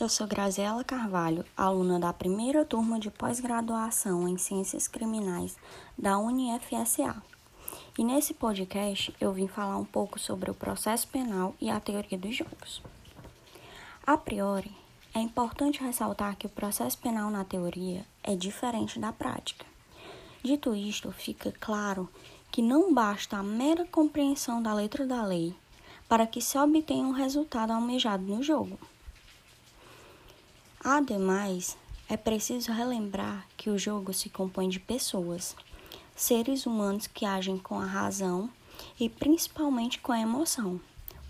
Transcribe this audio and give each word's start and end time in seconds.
Eu 0.00 0.08
sou 0.08 0.26
Graziela 0.26 0.82
Carvalho, 0.82 1.44
aluna 1.54 2.00
da 2.00 2.10
primeira 2.10 2.64
turma 2.64 2.98
de 2.98 3.10
pós-graduação 3.10 4.26
em 4.26 4.38
Ciências 4.38 4.88
Criminais 4.88 5.58
da 5.98 6.16
UniFSA. 6.16 7.22
E 7.98 8.02
nesse 8.02 8.32
podcast 8.32 9.14
eu 9.20 9.30
vim 9.30 9.46
falar 9.46 9.76
um 9.76 9.84
pouco 9.84 10.18
sobre 10.18 10.50
o 10.50 10.54
processo 10.54 11.06
penal 11.08 11.54
e 11.60 11.68
a 11.68 11.78
teoria 11.78 12.16
dos 12.16 12.34
jogos. 12.34 12.82
A 14.06 14.16
priori, 14.16 14.72
é 15.14 15.18
importante 15.18 15.84
ressaltar 15.84 16.34
que 16.36 16.46
o 16.46 16.50
processo 16.50 16.96
penal 16.96 17.30
na 17.30 17.44
teoria 17.44 18.06
é 18.22 18.34
diferente 18.34 18.98
da 18.98 19.12
prática. 19.12 19.66
Dito 20.42 20.74
isto, 20.74 21.12
fica 21.12 21.52
claro 21.60 22.08
que 22.50 22.62
não 22.62 22.94
basta 22.94 23.36
a 23.36 23.42
mera 23.42 23.84
compreensão 23.84 24.62
da 24.62 24.72
letra 24.72 25.06
da 25.06 25.22
lei 25.22 25.54
para 26.08 26.26
que 26.26 26.40
se 26.40 26.56
obtenha 26.56 27.04
um 27.04 27.12
resultado 27.12 27.70
almejado 27.70 28.24
no 28.24 28.42
jogo. 28.42 28.78
Ademais, 30.82 31.76
é 32.08 32.16
preciso 32.16 32.72
relembrar 32.72 33.46
que 33.54 33.68
o 33.68 33.76
jogo 33.76 34.14
se 34.14 34.30
compõe 34.30 34.66
de 34.66 34.80
pessoas, 34.80 35.54
seres 36.16 36.64
humanos 36.64 37.06
que 37.06 37.26
agem 37.26 37.58
com 37.58 37.78
a 37.78 37.84
razão 37.84 38.48
e 38.98 39.06
principalmente 39.06 39.98
com 40.00 40.10
a 40.10 40.18
emoção, 40.18 40.80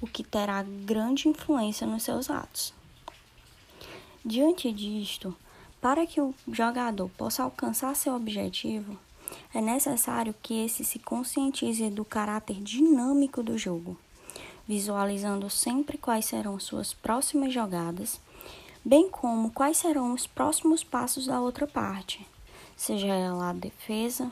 o 0.01 0.07
que 0.07 0.23
terá 0.23 0.63
grande 0.63 1.29
influência 1.29 1.85
nos 1.85 2.05
seus 2.05 2.31
atos. 2.31 2.73
Diante 4.25 4.71
disto, 4.71 5.37
para 5.81 6.07
que 6.07 6.21
o 6.21 6.33
jogador 6.53 7.11
possa 7.19 7.43
alcançar 7.43 7.97
seu 7.97 8.15
objetivo, 8.15 8.97
é 9.53 9.61
necessário 9.61 10.33
que 10.41 10.65
esse 10.65 10.85
se 10.85 11.01
conscientize 11.01 11.91
do 11.91 12.05
caráter 12.05 12.63
dinâmico 12.63 13.43
do 13.43 13.59
jogo, 13.59 13.99
visualizando 14.69 15.51
sempre 15.51 15.99
quais 15.99 16.27
serão 16.27 16.61
suas 16.61 16.95
próximas 16.95 17.53
jogadas 17.53 18.21
bem 18.85 19.09
como 19.09 19.51
quais 19.51 19.77
serão 19.77 20.13
os 20.13 20.27
próximos 20.27 20.83
passos 20.83 21.27
da 21.27 21.41
outra 21.41 21.67
parte, 21.67 22.27
seja 22.77 23.09
ela 23.09 23.51
a 23.51 23.53
defesa, 23.53 24.31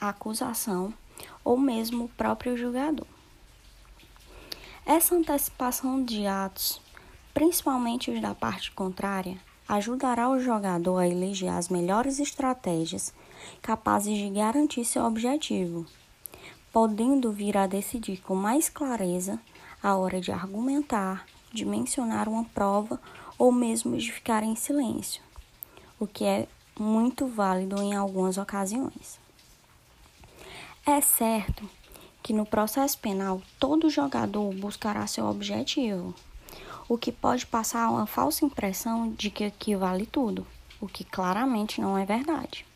a 0.00 0.08
acusação 0.08 0.92
ou 1.44 1.58
mesmo 1.58 2.04
o 2.04 2.08
próprio 2.08 2.56
julgador. 2.56 3.06
Essa 4.84 5.14
antecipação 5.14 6.04
de 6.04 6.26
atos, 6.26 6.80
principalmente 7.32 8.10
os 8.10 8.20
da 8.20 8.34
parte 8.34 8.72
contrária, 8.72 9.38
ajudará 9.68 10.28
o 10.28 10.40
jogador 10.40 10.98
a 10.98 11.08
eleger 11.08 11.50
as 11.50 11.68
melhores 11.68 12.18
estratégias 12.18 13.14
capazes 13.60 14.16
de 14.18 14.28
garantir 14.30 14.84
seu 14.84 15.04
objetivo, 15.04 15.86
podendo 16.72 17.30
vir 17.30 17.56
a 17.56 17.66
decidir 17.66 18.20
com 18.22 18.34
mais 18.34 18.68
clareza 18.68 19.38
a 19.82 19.96
hora 19.96 20.20
de 20.20 20.32
argumentar, 20.32 21.26
de 21.52 21.64
mencionar 21.64 22.28
uma 22.28 22.44
prova 22.44 23.00
ou 23.38 23.52
mesmo 23.52 23.96
de 23.96 24.10
ficar 24.10 24.42
em 24.42 24.56
silêncio, 24.56 25.22
o 25.98 26.06
que 26.06 26.24
é 26.24 26.48
muito 26.78 27.26
válido 27.26 27.80
em 27.82 27.94
algumas 27.94 28.38
ocasiões. 28.38 29.20
É 30.86 31.00
certo 31.00 31.68
que 32.22 32.32
no 32.32 32.46
processo 32.46 32.98
penal 32.98 33.42
todo 33.58 33.90
jogador 33.90 34.54
buscará 34.54 35.06
seu 35.06 35.26
objetivo, 35.26 36.14
o 36.88 36.96
que 36.96 37.12
pode 37.12 37.46
passar 37.46 37.90
uma 37.90 38.06
falsa 38.06 38.44
impressão 38.44 39.12
de 39.12 39.30
que 39.30 39.44
aqui 39.44 39.74
vale 39.74 40.06
tudo, 40.06 40.46
o 40.80 40.86
que 40.86 41.04
claramente 41.04 41.80
não 41.80 41.96
é 41.96 42.04
verdade. 42.04 42.66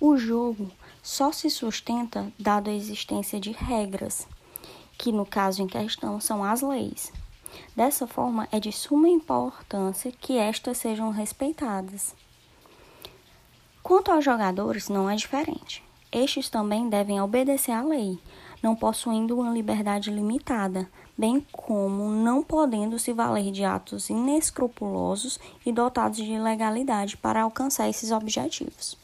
O 0.00 0.16
jogo 0.16 0.70
só 1.02 1.32
se 1.32 1.50
sustenta 1.50 2.32
dado 2.38 2.70
a 2.70 2.72
existência 2.72 3.40
de 3.40 3.52
regras, 3.52 4.26
que 4.96 5.12
no 5.12 5.26
caso 5.26 5.62
em 5.62 5.66
questão 5.66 6.20
são 6.20 6.44
as 6.44 6.62
leis, 6.62 7.12
Dessa 7.74 8.06
forma, 8.06 8.48
é 8.52 8.60
de 8.60 8.72
suma 8.72 9.08
importância 9.08 10.12
que 10.12 10.36
estas 10.36 10.78
sejam 10.78 11.10
respeitadas. 11.10 12.14
Quanto 13.82 14.12
aos 14.12 14.24
jogadores, 14.24 14.88
não 14.88 15.08
é 15.08 15.16
diferente. 15.16 15.82
Estes 16.12 16.48
também 16.48 16.88
devem 16.88 17.20
obedecer 17.20 17.72
à 17.72 17.82
lei, 17.82 18.18
não 18.62 18.74
possuindo 18.74 19.38
uma 19.38 19.52
liberdade 19.52 20.10
limitada, 20.10 20.88
bem 21.16 21.44
como 21.52 22.08
não 22.08 22.42
podendo 22.42 22.98
se 22.98 23.12
valer 23.12 23.52
de 23.52 23.64
atos 23.64 24.10
inescrupulosos 24.10 25.38
e 25.64 25.72
dotados 25.72 26.18
de 26.18 26.38
legalidade 26.38 27.16
para 27.16 27.42
alcançar 27.42 27.88
esses 27.88 28.10
objetivos. 28.10 28.96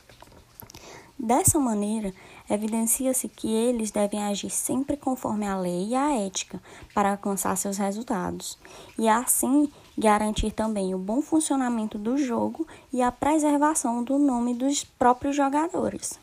Dessa 1.19 1.59
maneira, 1.59 2.13
evidencia-se 2.49 3.27
que 3.27 3.51
eles 3.51 3.91
devem 3.91 4.23
agir 4.23 4.51
sempre 4.51 4.99
conforme 4.99 5.47
a 5.47 5.57
lei 5.57 5.89
e 5.89 5.95
a 5.95 6.15
ética 6.15 6.61
para 6.95 7.13
alcançar 7.13 7.57
seus 7.57 7.79
resultados, 7.79 8.59
e 8.99 9.09
assim 9.09 9.73
garantir 9.97 10.53
também 10.53 10.95
o 10.95 10.99
bom 10.99 11.23
funcionamento 11.23 11.97
do 11.97 12.19
jogo 12.19 12.67
e 12.93 13.01
a 13.01 13.11
preservação 13.11 14.05
do 14.05 14.19
nome 14.19 14.53
dos 14.53 14.85
próprios 14.85 15.35
jogadores. 15.35 16.21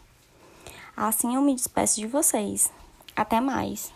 Assim 0.96 1.36
eu 1.36 1.42
me 1.42 1.56
despeço 1.56 2.00
de 2.00 2.06
vocês. 2.06 2.72
Até 3.16 3.42
mais! 3.42 3.92